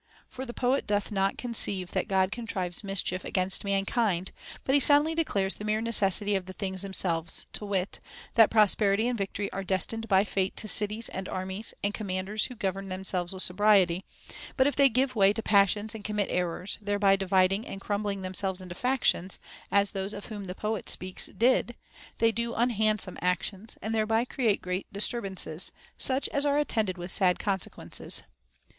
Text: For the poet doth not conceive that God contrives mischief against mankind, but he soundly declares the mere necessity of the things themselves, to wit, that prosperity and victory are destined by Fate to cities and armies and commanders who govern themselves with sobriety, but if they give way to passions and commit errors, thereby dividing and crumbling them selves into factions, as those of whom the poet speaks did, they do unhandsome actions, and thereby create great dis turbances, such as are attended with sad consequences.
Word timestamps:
For 0.27 0.47
the 0.47 0.51
poet 0.53 0.87
doth 0.87 1.11
not 1.11 1.37
conceive 1.37 1.91
that 1.91 2.07
God 2.07 2.31
contrives 2.31 2.83
mischief 2.83 3.23
against 3.23 3.63
mankind, 3.63 4.31
but 4.63 4.73
he 4.73 4.79
soundly 4.81 5.13
declares 5.13 5.53
the 5.53 5.63
mere 5.63 5.79
necessity 5.79 6.33
of 6.33 6.47
the 6.47 6.53
things 6.53 6.81
themselves, 6.81 7.45
to 7.53 7.65
wit, 7.67 7.99
that 8.33 8.49
prosperity 8.49 9.07
and 9.07 9.15
victory 9.15 9.51
are 9.53 9.63
destined 9.63 10.07
by 10.07 10.23
Fate 10.23 10.57
to 10.57 10.67
cities 10.67 11.07
and 11.09 11.29
armies 11.29 11.75
and 11.83 11.93
commanders 11.93 12.45
who 12.45 12.55
govern 12.55 12.89
themselves 12.89 13.31
with 13.31 13.43
sobriety, 13.43 14.03
but 14.57 14.65
if 14.65 14.75
they 14.75 14.89
give 14.89 15.13
way 15.15 15.33
to 15.33 15.43
passions 15.43 15.93
and 15.93 16.03
commit 16.03 16.31
errors, 16.31 16.79
thereby 16.81 17.15
dividing 17.15 17.67
and 17.67 17.79
crumbling 17.79 18.23
them 18.23 18.33
selves 18.33 18.59
into 18.59 18.73
factions, 18.73 19.37
as 19.71 19.91
those 19.91 20.15
of 20.15 20.25
whom 20.25 20.45
the 20.45 20.55
poet 20.55 20.89
speaks 20.89 21.27
did, 21.27 21.75
they 22.17 22.31
do 22.31 22.55
unhandsome 22.55 23.19
actions, 23.21 23.77
and 23.83 23.93
thereby 23.93 24.25
create 24.25 24.63
great 24.63 24.87
dis 24.91 25.07
turbances, 25.07 25.69
such 25.95 26.27
as 26.29 26.43
are 26.43 26.57
attended 26.57 26.97
with 26.97 27.11
sad 27.11 27.37
consequences. 27.37 28.23